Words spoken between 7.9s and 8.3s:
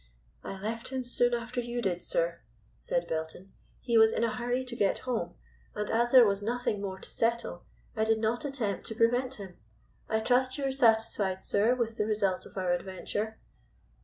I did